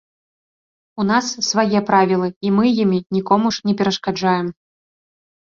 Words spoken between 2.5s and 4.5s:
мы імі нікому ж не перашкаджаем!